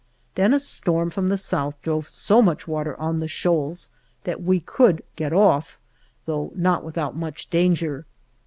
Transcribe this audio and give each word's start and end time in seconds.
Then 0.33 0.51
a 0.51 0.59
storm 0.59 1.11
from 1.11 1.29
the 1.29 1.37
south 1.37 1.79
drove 1.83 2.09
so 2.09 2.41
much 2.41 2.67
water 2.67 2.99
on 2.99 3.19
the 3.19 3.27
shoals 3.27 3.91
that 4.23 4.41
we 4.41 4.59
could 4.59 5.03
get 5.15 5.31
off, 5.31 5.77
though 6.25 6.51
not 6.55 6.83
without 6.83 7.15
much 7.15 7.51
danger. 7.51 8.07